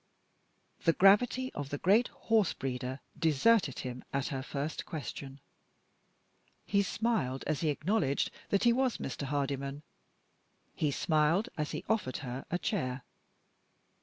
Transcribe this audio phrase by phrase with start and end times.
[0.83, 5.39] The gravity of the great horse breeder deserted him at her first question.
[6.65, 9.25] He smiled as he acknowledged that he was "Mr.
[9.27, 9.83] Hardyman"
[10.73, 13.03] he smiled as he offered her a chair.